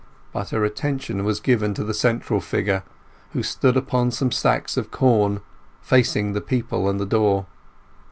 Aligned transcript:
But 0.33 0.49
her 0.49 0.65
attention 0.65 1.23
was 1.23 1.39
given 1.39 1.75
to 1.75 1.83
the 1.83 1.93
central 1.93 2.41
figure, 2.41 2.81
who 3.33 3.43
stood 3.43 3.77
upon 3.77 4.09
some 4.09 4.31
sacks 4.31 4.75
of 4.75 4.89
corn, 4.89 5.41
facing 5.83 6.33
the 6.33 6.41
people 6.41 6.89
and 6.89 6.99
the 6.99 7.05
door. 7.05 7.45